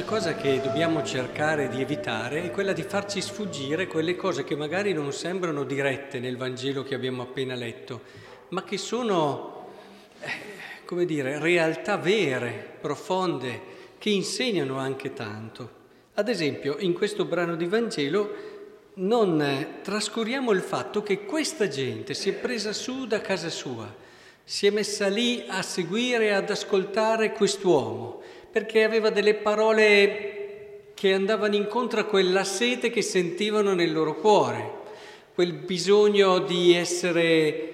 cosa 0.00 0.34
che 0.34 0.58
dobbiamo 0.62 1.04
cercare 1.04 1.68
di 1.68 1.82
evitare 1.82 2.44
è 2.44 2.50
quella 2.50 2.72
di 2.72 2.82
farci 2.82 3.20
sfuggire 3.20 3.86
quelle 3.86 4.16
cose 4.16 4.42
che 4.42 4.56
magari 4.56 4.94
non 4.94 5.12
sembrano 5.12 5.64
dirette 5.64 6.18
nel 6.18 6.38
Vangelo 6.38 6.82
che 6.82 6.94
abbiamo 6.94 7.20
appena 7.20 7.54
letto, 7.54 8.00
ma 8.48 8.64
che 8.64 8.78
sono, 8.78 9.68
eh, 10.20 10.30
come 10.86 11.04
dire, 11.04 11.38
realtà 11.38 11.98
vere, 11.98 12.76
profonde, 12.80 13.60
che 13.98 14.08
insegnano 14.08 14.78
anche 14.78 15.12
tanto. 15.12 15.70
Ad 16.14 16.28
esempio, 16.30 16.76
in 16.78 16.94
questo 16.94 17.26
brano 17.26 17.54
di 17.54 17.66
Vangelo 17.66 18.34
non 18.94 19.78
trascuriamo 19.82 20.52
il 20.52 20.62
fatto 20.62 21.02
che 21.02 21.26
questa 21.26 21.68
gente 21.68 22.14
si 22.14 22.30
è 22.30 22.32
presa 22.32 22.72
su 22.72 23.06
da 23.06 23.20
casa 23.20 23.50
sua, 23.50 23.94
si 24.42 24.66
è 24.66 24.70
messa 24.70 25.08
lì 25.08 25.44
a 25.46 25.60
seguire, 25.60 26.34
ad 26.34 26.48
ascoltare 26.48 27.32
quest'uomo, 27.32 28.21
perché 28.52 28.84
aveva 28.84 29.08
delle 29.08 29.34
parole 29.34 30.90
che 30.94 31.14
andavano 31.14 31.56
incontro 31.56 32.00
a 32.00 32.04
quella 32.04 32.44
sete 32.44 32.90
che 32.90 33.00
sentivano 33.00 33.72
nel 33.72 33.90
loro 33.90 34.14
cuore, 34.14 34.80
quel 35.34 35.54
bisogno 35.54 36.38
di 36.38 36.74
essere 36.74 37.72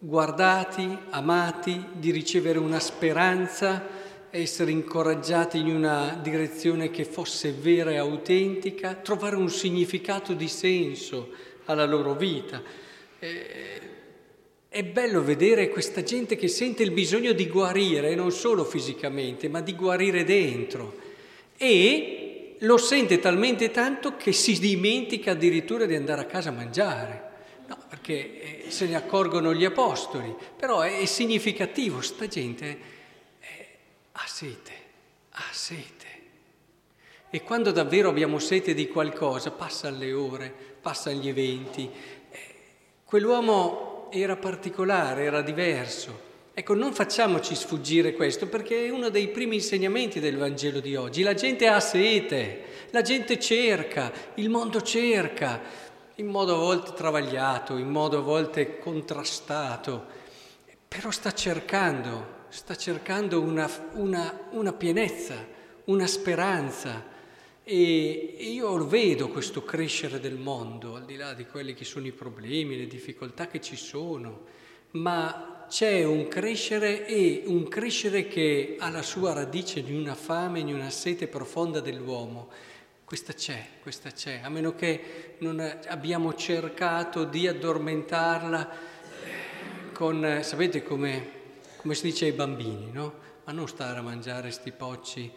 guardati, 0.00 0.98
amati, 1.10 1.86
di 1.92 2.10
ricevere 2.10 2.58
una 2.58 2.80
speranza, 2.80 3.86
essere 4.30 4.72
incoraggiati 4.72 5.58
in 5.58 5.74
una 5.74 6.18
direzione 6.20 6.90
che 6.90 7.04
fosse 7.04 7.52
vera 7.52 7.92
e 7.92 7.96
autentica, 7.96 8.94
trovare 8.94 9.36
un 9.36 9.48
significato 9.48 10.32
di 10.32 10.48
senso 10.48 11.30
alla 11.66 11.84
loro 11.84 12.14
vita. 12.14 12.60
Eh, 13.20 13.80
è 14.72 14.84
bello 14.84 15.20
vedere 15.20 15.68
questa 15.68 16.04
gente 16.04 16.36
che 16.36 16.46
sente 16.46 16.84
il 16.84 16.92
bisogno 16.92 17.32
di 17.32 17.48
guarire, 17.48 18.14
non 18.14 18.30
solo 18.30 18.64
fisicamente, 18.64 19.48
ma 19.48 19.60
di 19.60 19.74
guarire 19.74 20.22
dentro. 20.22 20.96
E 21.56 22.54
lo 22.60 22.76
sente 22.76 23.18
talmente 23.18 23.72
tanto 23.72 24.16
che 24.16 24.30
si 24.30 24.56
dimentica 24.60 25.32
addirittura 25.32 25.86
di 25.86 25.96
andare 25.96 26.20
a 26.20 26.26
casa 26.26 26.50
a 26.50 26.52
mangiare. 26.52 27.28
No, 27.66 27.78
perché 27.88 28.66
eh, 28.66 28.70
se 28.70 28.86
ne 28.86 28.94
accorgono 28.94 29.52
gli 29.52 29.64
apostoli, 29.64 30.32
però 30.56 30.82
è, 30.82 31.04
significativo, 31.04 32.00
sta 32.00 32.28
gente 32.28 32.98
ha 34.12 34.26
sete, 34.26 34.72
ha 35.30 35.42
sete. 35.50 36.06
E 37.30 37.42
quando 37.42 37.72
davvero 37.72 38.08
abbiamo 38.08 38.38
sete 38.38 38.72
di 38.72 38.86
qualcosa, 38.86 39.50
passano 39.50 39.98
le 39.98 40.12
ore, 40.12 40.54
passano 40.80 41.18
gli 41.18 41.28
eventi. 41.28 41.90
Eh, 42.30 42.54
quell'uomo 43.04 43.89
era 44.10 44.36
particolare, 44.36 45.24
era 45.24 45.42
diverso. 45.42 46.28
Ecco, 46.52 46.74
non 46.74 46.92
facciamoci 46.92 47.54
sfuggire 47.54 48.12
questo 48.12 48.46
perché 48.46 48.86
è 48.86 48.90
uno 48.90 49.08
dei 49.08 49.28
primi 49.28 49.56
insegnamenti 49.56 50.20
del 50.20 50.36
Vangelo 50.36 50.80
di 50.80 50.96
oggi. 50.96 51.22
La 51.22 51.34
gente 51.34 51.66
ha 51.68 51.80
sete, 51.80 52.62
la 52.90 53.02
gente 53.02 53.38
cerca, 53.38 54.12
il 54.34 54.50
mondo 54.50 54.82
cerca, 54.82 55.60
in 56.16 56.26
modo 56.26 56.54
a 56.54 56.58
volte 56.58 56.92
travagliato, 56.92 57.76
in 57.76 57.88
modo 57.88 58.18
a 58.18 58.22
volte 58.22 58.78
contrastato, 58.78 60.04
però 60.86 61.10
sta 61.10 61.32
cercando 61.32 62.38
sta 62.50 62.76
cercando 62.76 63.40
una, 63.40 63.70
una, 63.92 64.46
una 64.50 64.72
pienezza, 64.72 65.34
una 65.84 66.06
speranza. 66.06 67.09
E, 67.72 68.34
io 68.36 68.84
vedo 68.84 69.28
questo 69.28 69.62
crescere 69.62 70.18
del 70.18 70.34
mondo, 70.34 70.96
al 70.96 71.04
di 71.04 71.14
là 71.14 71.34
di 71.34 71.46
quelli 71.46 71.72
che 71.72 71.84
sono 71.84 72.04
i 72.04 72.10
problemi, 72.10 72.76
le 72.76 72.88
difficoltà 72.88 73.46
che 73.46 73.60
ci 73.60 73.76
sono, 73.76 74.40
ma 74.92 75.66
c'è 75.68 76.02
un 76.02 76.26
crescere 76.26 77.06
e 77.06 77.44
un 77.46 77.68
crescere 77.68 78.26
che 78.26 78.74
ha 78.76 78.90
la 78.90 79.02
sua 79.02 79.34
radice 79.34 79.78
in 79.78 79.94
una 79.94 80.16
fame, 80.16 80.58
in 80.58 80.74
una 80.74 80.90
sete 80.90 81.28
profonda 81.28 81.78
dell'uomo. 81.78 82.48
Questa 83.04 83.34
c'è, 83.34 83.64
questa 83.80 84.10
c'è, 84.10 84.40
a 84.42 84.48
meno 84.48 84.74
che 84.74 85.36
non 85.38 85.60
abbiamo 85.86 86.34
cercato 86.34 87.22
di 87.22 87.46
addormentarla 87.46 88.70
eh, 88.72 89.92
con, 89.92 90.40
sapete 90.42 90.82
come 90.82 91.38
come 91.76 91.94
si 91.94 92.02
dice 92.02 92.24
ai 92.24 92.32
bambini, 92.32 92.90
no? 92.92 93.14
Ma 93.44 93.52
non 93.52 93.68
stare 93.68 94.00
a 94.00 94.02
mangiare 94.02 94.50
sti 94.50 94.72
pocci 94.72 95.32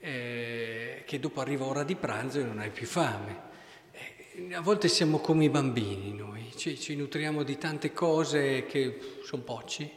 eh, 0.00 1.02
che 1.04 1.20
dopo 1.20 1.40
arriva 1.40 1.64
ora 1.64 1.84
di 1.84 1.96
pranzo 1.96 2.40
e 2.40 2.44
non 2.44 2.58
hai 2.58 2.70
più 2.70 2.86
fame. 2.86 3.46
Eh, 3.92 4.54
a 4.54 4.60
volte 4.60 4.88
siamo 4.88 5.18
come 5.18 5.44
i 5.44 5.50
bambini 5.50 6.14
noi, 6.14 6.52
ci, 6.56 6.78
ci 6.78 6.96
nutriamo 6.96 7.42
di 7.42 7.58
tante 7.58 7.92
cose 7.92 8.66
che 8.66 9.18
sono 9.22 9.42
pocci 9.42 9.90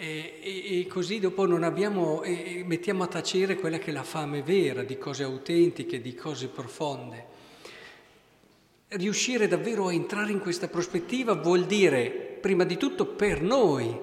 e, 0.00 0.40
e, 0.40 0.80
e, 0.80 0.86
così 0.86 1.20
dopo 1.20 1.44
non 1.44 1.62
abbiamo, 1.62 2.22
e, 2.22 2.62
mettiamo 2.64 3.02
a 3.02 3.06
tacere 3.06 3.56
quella 3.56 3.76
che 3.76 3.90
è 3.90 3.92
la 3.92 4.02
fame 4.02 4.42
vera 4.42 4.82
di 4.82 4.96
cose 4.96 5.24
autentiche, 5.24 6.00
di 6.00 6.14
cose 6.14 6.48
profonde. 6.48 7.26
Riuscire 8.88 9.46
davvero 9.46 9.88
a 9.88 9.92
entrare 9.92 10.32
in 10.32 10.40
questa 10.40 10.68
prospettiva 10.68 11.34
vuol 11.34 11.66
dire, 11.66 12.08
prima 12.40 12.64
di 12.64 12.78
tutto, 12.78 13.04
per 13.04 13.42
noi, 13.42 13.94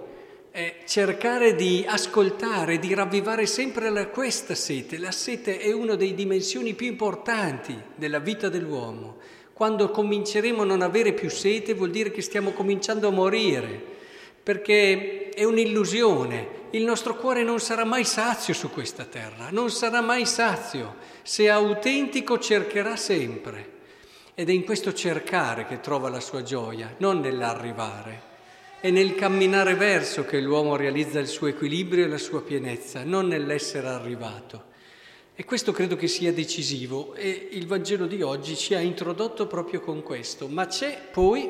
è 0.58 0.78
cercare 0.88 1.54
di 1.54 1.86
ascoltare, 1.88 2.80
di 2.80 2.96
ravvivare 2.96 3.46
sempre 3.46 3.92
la, 3.92 4.08
questa 4.08 4.56
sete. 4.56 4.98
La 4.98 5.12
sete 5.12 5.60
è 5.60 5.72
una 5.72 5.94
delle 5.94 6.16
dimensioni 6.16 6.74
più 6.74 6.88
importanti 6.88 7.80
della 7.94 8.18
vita 8.18 8.50
dell'uomo. 8.50 9.18
Quando 9.54 9.92
cominceremo 9.92 10.64
a 10.64 10.66
non 10.66 10.82
avere 10.82 11.14
più 11.14 11.30
sete 11.30 11.76
vuol 11.76 11.92
dire 11.92 12.10
che 12.10 12.24
stiamo 12.24 12.54
cominciando 12.54 13.08
a 13.08 13.12
morire, 13.12 13.80
perché 14.42 15.30
è 15.30 15.44
un'illusione. 15.44 16.48
Il 16.72 16.86
nostro 16.86 17.18
cuore 17.18 17.44
non 17.44 17.60
sarà 17.60 17.86
mai 17.86 18.04
sazio 18.04 18.56
su 18.56 18.72
questa 18.72 19.06
terra, 19.06 19.50
non 19.52 19.70
sarà 19.70 20.02
mai 20.02 20.26
sazio. 20.26 20.96
Se 21.22 21.44
è 21.44 21.50
autentico 21.50 22.40
cercherà 22.40 22.96
sempre. 22.96 23.74
Ed 24.34 24.50
è 24.50 24.54
in 24.54 24.64
questo 24.64 24.92
cercare 24.92 25.68
che 25.68 25.82
trova 25.82 26.10
la 26.10 26.20
sua 26.20 26.42
gioia, 26.42 26.96
non 26.98 27.20
nell'arrivare. 27.20 28.27
È 28.80 28.92
nel 28.92 29.16
camminare 29.16 29.74
verso 29.74 30.24
che 30.24 30.40
l'uomo 30.40 30.76
realizza 30.76 31.18
il 31.18 31.26
suo 31.26 31.48
equilibrio 31.48 32.06
e 32.06 32.08
la 32.08 32.20
sua 32.20 32.44
pienezza, 32.44 33.04
non 33.04 33.26
nell'essere 33.26 33.88
arrivato. 33.88 34.66
E 35.34 35.46
questo 35.46 35.72
credo 35.72 35.96
che 35.96 36.08
sia 36.08 36.32
decisivo 36.32 37.16
e 37.16 37.50
il 37.54 37.66
Vangelo 37.66 38.06
di 38.06 38.22
oggi 38.22 38.56
ci 38.56 38.76
ha 38.76 38.80
introdotto 38.80 39.48
proprio 39.48 39.80
con 39.80 40.04
questo, 40.04 40.48
ma 40.48 40.68
c'è 40.68 41.10
poi 41.12 41.50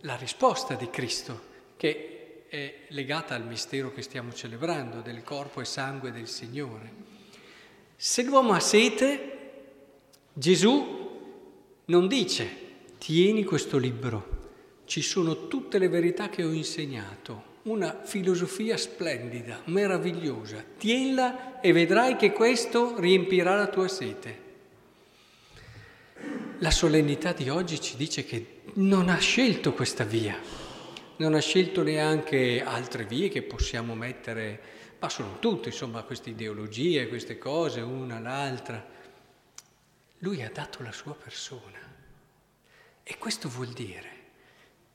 la 0.00 0.14
risposta 0.16 0.74
di 0.74 0.90
Cristo 0.90 1.40
che 1.78 2.44
è 2.48 2.80
legata 2.88 3.34
al 3.34 3.46
mistero 3.46 3.90
che 3.90 4.02
stiamo 4.02 4.30
celebrando 4.34 5.00
del 5.00 5.22
corpo 5.22 5.62
e 5.62 5.64
sangue 5.64 6.12
del 6.12 6.28
Signore. 6.28 6.92
Se 7.96 8.22
l'uomo 8.22 8.52
ha 8.52 8.60
sete, 8.60 9.38
Gesù 10.34 11.80
non 11.86 12.06
dice 12.06 12.64
tieni 12.98 13.42
questo 13.42 13.78
libro 13.78 14.35
ci 14.86 15.02
sono 15.02 15.48
tutte 15.48 15.78
le 15.78 15.88
verità 15.88 16.28
che 16.28 16.44
ho 16.44 16.52
insegnato, 16.52 17.54
una 17.62 18.02
filosofia 18.04 18.76
splendida, 18.76 19.60
meravigliosa. 19.64 20.64
Tienla 20.78 21.60
e 21.60 21.72
vedrai 21.72 22.16
che 22.16 22.32
questo 22.32 22.98
riempirà 22.98 23.56
la 23.56 23.66
tua 23.66 23.88
sete. 23.88 24.44
La 26.58 26.70
solennità 26.70 27.32
di 27.32 27.48
oggi 27.48 27.80
ci 27.80 27.96
dice 27.96 28.24
che 28.24 28.60
non 28.74 29.08
ha 29.08 29.18
scelto 29.18 29.72
questa 29.74 30.04
via, 30.04 30.38
non 31.16 31.34
ha 31.34 31.40
scelto 31.40 31.82
neanche 31.82 32.62
altre 32.62 33.04
vie 33.04 33.28
che 33.28 33.42
possiamo 33.42 33.94
mettere, 33.94 34.60
ma 35.00 35.08
sono 35.08 35.38
tutte, 35.40 35.70
insomma, 35.70 36.02
queste 36.04 36.30
ideologie, 36.30 37.08
queste 37.08 37.36
cose, 37.36 37.80
una 37.80 38.20
l'altra. 38.20 38.94
Lui 40.18 40.42
ha 40.42 40.50
dato 40.50 40.82
la 40.82 40.92
sua 40.92 41.14
persona. 41.14 41.80
E 43.02 43.18
questo 43.18 43.48
vuol 43.48 43.68
dire 43.68 44.15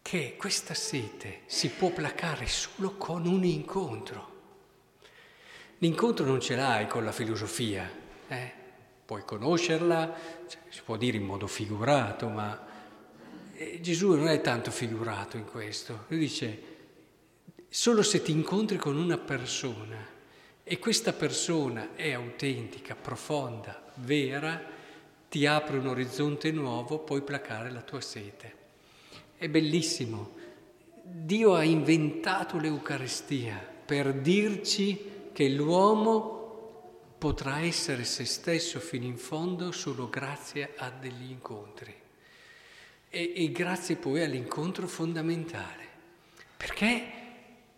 che 0.01 0.36
questa 0.38 0.74
sete 0.74 1.42
si 1.45 1.69
può 1.69 1.89
placare 1.92 2.48
solo 2.48 2.95
con 2.98 3.25
un 3.25 3.44
incontro. 3.44 4.30
L'incontro 5.77 6.25
non 6.25 6.39
ce 6.39 6.56
l'hai 6.56 6.88
con 6.88 7.03
la 7.03 7.12
filosofia, 7.12 7.89
eh? 8.27 8.51
puoi 9.06 9.24
conoscerla, 9.25 10.13
cioè, 10.48 10.62
si 10.69 10.81
può 10.83 10.95
dire 10.95 11.18
in 11.18 11.24
modo 11.24 11.48
figurato, 11.48 12.30
ma 12.30 12.68
eh, 13.56 13.80
Gesù 13.81 14.13
non 14.15 14.27
è 14.27 14.42
tanto 14.42 14.71
figurato 14.71 15.38
in 15.38 15.45
questo. 15.45 16.06
Lui 16.07 16.19
dice, 16.19 16.63
solo 17.68 18.03
se 18.03 18.21
ti 18.21 18.31
incontri 18.31 18.77
con 18.77 18.95
una 18.95 19.18
persona 19.18 20.07
e 20.63 20.80
questa 20.80 21.13
persona 21.13 21.95
è 21.95 22.12
autentica, 22.12 22.95
profonda, 22.95 23.92
vera, 23.95 24.63
ti 25.30 25.45
apre 25.45 25.77
un 25.77 25.88
orizzonte 25.88 26.51
nuovo, 26.51 27.00
puoi 27.00 27.21
placare 27.21 27.71
la 27.71 27.81
tua 27.81 28.01
sete. 28.01 28.61
È 29.42 29.50
bellissimo. 29.50 30.34
Dio 31.02 31.56
ha 31.56 31.64
inventato 31.64 32.60
l'Eucaristia 32.60 33.60
per 33.84 34.14
dirci 34.14 35.30
che 35.34 35.50
l'uomo 35.50 37.16
potrà 37.18 37.62
essere 37.62 38.04
se 38.04 38.26
stesso 38.26 38.80
fino 38.80 39.06
in 39.06 39.18
fondo 39.18 39.72
solo 39.72 40.10
grazie 40.10 40.74
a 40.76 40.92
degli 40.92 41.32
incontri. 41.32 41.92
E, 43.10 43.34
e 43.36 43.52
grazie 43.52 43.96
poi 43.96 44.22
all'incontro 44.22 44.86
fondamentale. 44.86 45.88
Perché 46.56 47.20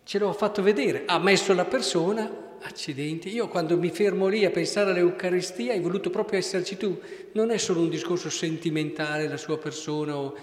Ce 0.04 0.18
l'ho 0.18 0.34
fatto 0.34 0.60
vedere, 0.60 1.04
ha 1.06 1.18
messo 1.18 1.54
la 1.54 1.64
persona, 1.64 2.58
accidenti. 2.60 3.32
Io 3.32 3.48
quando 3.48 3.78
mi 3.78 3.88
fermo 3.88 4.28
lì 4.28 4.44
a 4.44 4.50
pensare 4.50 4.90
all'Eucaristia 4.90 5.72
hai 5.72 5.80
voluto 5.80 6.10
proprio 6.10 6.38
esserci 6.38 6.76
tu. 6.76 7.00
Non 7.32 7.50
è 7.50 7.56
solo 7.56 7.80
un 7.80 7.88
discorso 7.88 8.28
sentimentale 8.28 9.26
la 9.26 9.38
sua 9.38 9.56
persona, 9.56 10.14
o... 10.14 10.36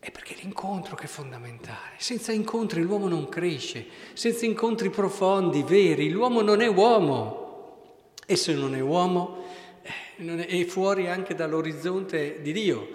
è 0.00 0.10
perché 0.10 0.36
l'incontro 0.40 0.96
che 0.96 1.04
è 1.04 1.08
fondamentale. 1.08 1.96
Senza 1.98 2.32
incontri 2.32 2.82
l'uomo 2.82 3.08
non 3.08 3.28
cresce, 3.28 3.86
senza 4.12 4.46
incontri 4.46 4.90
profondi, 4.90 5.62
veri, 5.62 6.10
l'uomo 6.10 6.40
non 6.40 6.60
è 6.60 6.68
uomo. 6.68 8.14
E 8.26 8.36
se 8.36 8.54
non 8.54 8.74
è 8.74 8.80
uomo, 8.80 9.44
eh, 9.82 10.46
è 10.46 10.64
fuori 10.66 11.08
anche 11.08 11.34
dall'orizzonte 11.34 12.40
di 12.42 12.52
Dio, 12.52 12.88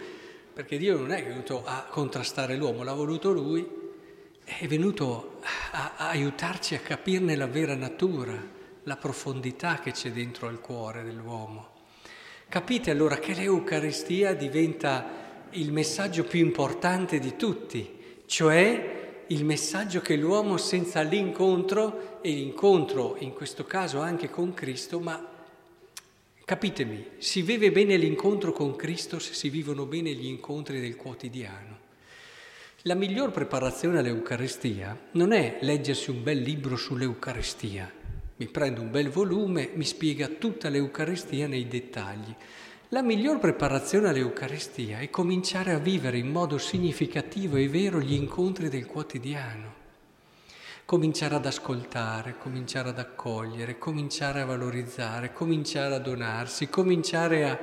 perché 0.53 0.77
Dio 0.77 0.97
non 0.97 1.11
è 1.11 1.23
venuto 1.23 1.63
a 1.65 1.85
contrastare 1.89 2.55
l'uomo, 2.55 2.83
l'ha 2.83 2.93
voluto 2.93 3.31
lui 3.31 3.81
è 4.45 4.67
venuto 4.67 5.39
a, 5.71 5.93
a 5.95 6.09
aiutarci 6.09 6.75
a 6.75 6.79
capirne 6.79 7.35
la 7.35 7.47
vera 7.47 7.75
natura, 7.75 8.33
la 8.83 8.97
profondità 8.97 9.79
che 9.79 9.91
c'è 9.91 10.11
dentro 10.11 10.47
al 10.47 10.59
cuore 10.59 11.03
dell'uomo. 11.03 11.69
Capite 12.49 12.91
allora 12.91 13.17
che 13.17 13.33
l'Eucaristia 13.33 14.33
diventa 14.33 15.22
il 15.53 15.71
messaggio 15.71 16.23
più 16.23 16.39
importante 16.39 17.19
di 17.19 17.35
tutti, 17.35 17.89
cioè 18.25 19.23
il 19.27 19.45
messaggio 19.45 20.01
che 20.01 20.15
l'uomo 20.15 20.57
senza 20.57 21.01
l'incontro, 21.01 22.19
e 22.21 22.31
l'incontro 22.31 23.15
in 23.19 23.33
questo 23.33 23.63
caso 23.63 23.99
anche 23.99 24.29
con 24.29 24.53
Cristo, 24.53 24.99
ma 24.99 25.29
capitemi, 26.45 27.11
si 27.17 27.41
vive 27.41 27.71
bene 27.71 27.97
l'incontro 27.97 28.51
con 28.51 28.75
Cristo 28.75 29.19
se 29.19 29.33
si 29.33 29.49
vivono 29.49 29.85
bene 29.85 30.11
gli 30.13 30.25
incontri 30.25 30.79
del 30.79 30.95
quotidiano. 30.95 31.79
La 32.83 32.95
miglior 32.95 33.31
preparazione 33.31 33.99
all'Eucaristia 33.99 35.07
non 35.11 35.31
è 35.31 35.57
leggersi 35.61 36.09
un 36.09 36.21
bel 36.21 36.39
libro 36.39 36.75
sull'Eucaristia. 36.75 37.89
Mi 38.35 38.47
prendo 38.47 38.81
un 38.81 38.91
bel 38.91 39.09
volume, 39.09 39.69
mi 39.75 39.85
spiega 39.85 40.27
tutta 40.27 40.67
l'Eucaristia 40.67 41.47
nei 41.47 41.65
dettagli. 41.67 42.35
La 42.93 43.01
miglior 43.01 43.39
preparazione 43.39 44.09
all'Eucaristia 44.09 44.99
è 44.99 45.09
cominciare 45.09 45.71
a 45.71 45.79
vivere 45.79 46.19
in 46.19 46.29
modo 46.29 46.59
significativo 46.59 47.55
e 47.55 47.67
vero 47.67 47.99
gli 47.99 48.13
incontri 48.13 48.69
del 48.69 48.85
quotidiano. 48.85 49.73
Cominciare 50.85 51.33
ad 51.33 51.47
ascoltare, 51.47 52.35
cominciare 52.37 52.89
ad 52.89 52.99
accogliere, 52.99 53.79
cominciare 53.79 54.41
a 54.41 54.45
valorizzare, 54.45 55.33
cominciare 55.33 55.95
a 55.95 55.97
donarsi, 55.97 56.69
cominciare 56.69 57.49
a... 57.49 57.59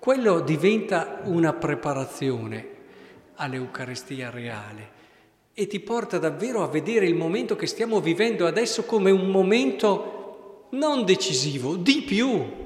Quello 0.00 0.40
diventa 0.40 1.20
una 1.22 1.52
preparazione 1.52 2.68
all'Eucaristia 3.36 4.28
reale 4.28 4.90
e 5.54 5.68
ti 5.68 5.78
porta 5.78 6.18
davvero 6.18 6.64
a 6.64 6.68
vedere 6.68 7.06
il 7.06 7.14
momento 7.14 7.54
che 7.54 7.68
stiamo 7.68 8.00
vivendo 8.00 8.44
adesso 8.44 8.82
come 8.82 9.12
un 9.12 9.30
momento 9.30 10.66
non 10.70 11.04
decisivo, 11.04 11.76
di 11.76 12.02
più. 12.02 12.63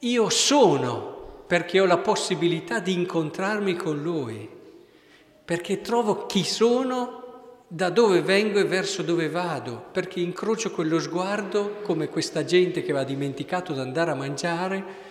Io 0.00 0.28
sono 0.28 1.44
perché 1.46 1.80
ho 1.80 1.86
la 1.86 1.98
possibilità 1.98 2.78
di 2.78 2.92
incontrarmi 2.92 3.74
con 3.74 4.00
Lui, 4.00 4.48
perché 5.44 5.80
trovo 5.80 6.26
chi 6.26 6.44
sono, 6.44 7.16
da 7.66 7.90
dove 7.90 8.22
vengo 8.22 8.58
e 8.58 8.64
verso 8.64 9.02
dove 9.02 9.28
vado, 9.28 9.86
perché 9.92 10.20
incrocio 10.20 10.70
quello 10.70 10.98
sguardo 10.98 11.80
come 11.82 12.08
questa 12.08 12.44
gente 12.44 12.82
che 12.82 12.90
aveva 12.90 13.04
dimenticato 13.04 13.72
di 13.72 13.80
andare 13.80 14.10
a 14.10 14.14
mangiare 14.14 15.06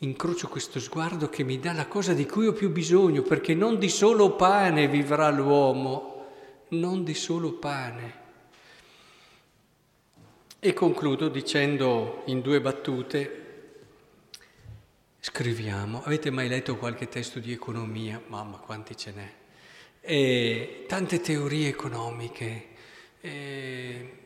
incrocio 0.00 0.48
questo 0.48 0.78
sguardo 0.78 1.28
che 1.28 1.42
mi 1.42 1.58
dà 1.58 1.72
la 1.72 1.88
cosa 1.88 2.12
di 2.12 2.24
cui 2.26 2.46
ho 2.46 2.52
più 2.52 2.70
bisogno, 2.70 3.22
perché 3.22 3.54
non 3.54 3.78
di 3.78 3.88
solo 3.88 4.36
pane 4.36 4.86
vivrà 4.86 5.28
l'uomo, 5.30 6.26
non 6.68 7.02
di 7.02 7.14
solo 7.14 7.54
pane. 7.54 8.26
E 10.60 10.72
concludo 10.72 11.28
dicendo 11.28 12.22
in 12.26 12.40
due 12.40 12.60
battute, 12.60 13.37
scriviamo, 15.38 16.02
avete 16.02 16.32
mai 16.32 16.48
letto 16.48 16.76
qualche 16.76 17.06
testo 17.06 17.38
di 17.38 17.52
economia? 17.52 18.20
Mamma, 18.26 18.56
quanti 18.56 18.96
ce 18.96 19.12
n'è. 19.12 19.32
E 20.00 20.84
tante 20.88 21.20
teorie 21.20 21.68
economiche, 21.68 22.66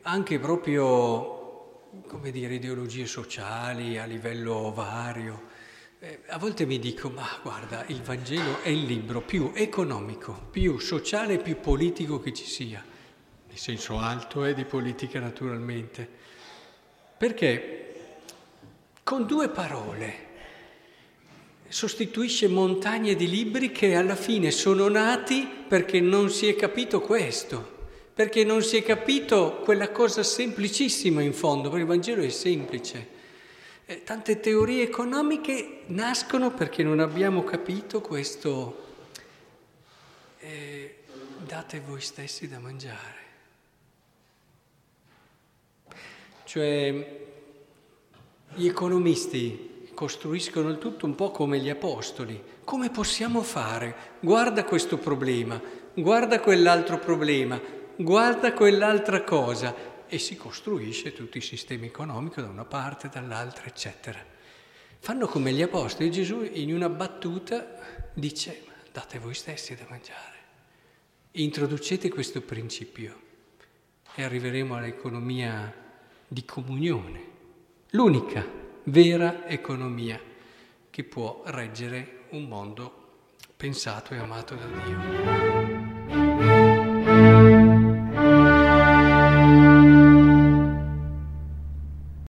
anche 0.00 0.38
proprio, 0.38 1.90
come 2.06 2.30
dire, 2.30 2.54
ideologie 2.54 3.04
sociali 3.04 3.98
a 3.98 4.06
livello 4.06 4.72
vario. 4.72 5.48
Eh, 5.98 6.20
a 6.28 6.38
volte 6.38 6.64
mi 6.64 6.78
dico, 6.78 7.10
ma 7.10 7.28
guarda, 7.42 7.84
il 7.88 8.00
Vangelo 8.00 8.62
è 8.62 8.70
il 8.70 8.84
libro 8.86 9.20
più 9.20 9.52
economico, 9.54 10.46
più 10.50 10.78
sociale 10.78 11.36
più 11.36 11.60
politico 11.60 12.20
che 12.20 12.32
ci 12.32 12.46
sia, 12.46 12.82
nel 13.48 13.58
senso 13.58 13.98
alto 13.98 14.46
e 14.46 14.54
di 14.54 14.64
politica 14.64 15.20
naturalmente, 15.20 16.08
perché 17.18 17.94
con 19.02 19.26
due 19.26 19.50
parole 19.50 20.30
sostituisce 21.72 22.48
montagne 22.48 23.14
di 23.14 23.26
libri 23.26 23.72
che 23.72 23.94
alla 23.94 24.14
fine 24.14 24.50
sono 24.50 24.88
nati 24.88 25.48
perché 25.66 26.00
non 26.00 26.28
si 26.28 26.46
è 26.46 26.54
capito 26.54 27.00
questo, 27.00 27.88
perché 28.12 28.44
non 28.44 28.62
si 28.62 28.76
è 28.76 28.82
capito 28.82 29.60
quella 29.64 29.90
cosa 29.90 30.22
semplicissima 30.22 31.22
in 31.22 31.32
fondo, 31.32 31.70
perché 31.70 31.80
il 31.80 31.88
Vangelo 31.88 32.22
è 32.22 32.28
semplice 32.28 33.20
eh, 33.86 34.02
tante 34.04 34.38
teorie 34.38 34.82
economiche 34.82 35.80
nascono 35.86 36.52
perché 36.52 36.82
non 36.82 37.00
abbiamo 37.00 37.42
capito 37.42 38.02
questo 38.02 38.86
eh, 40.40 40.96
date 41.38 41.80
voi 41.80 42.02
stessi 42.02 42.48
da 42.48 42.58
mangiare. 42.58 43.20
Cioè 46.44 47.20
gli 48.54 48.66
economisti 48.66 49.71
costruiscono 49.94 50.68
il 50.68 50.78
tutto 50.78 51.06
un 51.06 51.14
po' 51.14 51.30
come 51.30 51.58
gli 51.58 51.68
apostoli. 51.68 52.42
Come 52.64 52.90
possiamo 52.90 53.42
fare? 53.42 53.94
Guarda 54.20 54.64
questo 54.64 54.98
problema, 54.98 55.60
guarda 55.94 56.40
quell'altro 56.40 56.98
problema, 56.98 57.60
guarda 57.96 58.52
quell'altra 58.52 59.22
cosa 59.22 59.74
e 60.06 60.18
si 60.18 60.36
costruisce 60.36 61.12
tutto 61.12 61.36
il 61.38 61.42
sistema 61.42 61.84
economico 61.84 62.40
da 62.40 62.48
una 62.48 62.64
parte, 62.64 63.08
dall'altra, 63.08 63.66
eccetera. 63.66 64.24
Fanno 64.98 65.26
come 65.26 65.52
gli 65.52 65.62
apostoli. 65.62 66.10
Gesù 66.10 66.42
in 66.52 66.74
una 66.74 66.88
battuta 66.88 68.10
dice, 68.14 68.64
date 68.92 69.18
voi 69.18 69.34
stessi 69.34 69.74
da 69.74 69.86
mangiare. 69.88 70.40
Introducete 71.32 72.10
questo 72.10 72.40
principio 72.42 73.20
e 74.14 74.22
arriveremo 74.22 74.76
all'economia 74.76 75.74
di 76.28 76.44
comunione, 76.44 77.24
l'unica 77.90 78.61
vera 78.84 79.46
economia 79.46 80.20
che 80.90 81.04
può 81.04 81.42
reggere 81.46 82.24
un 82.30 82.44
mondo 82.44 83.00
pensato 83.56 84.14
e 84.14 84.18
amato 84.18 84.54
da 84.54 84.66
Dio. 84.66 85.81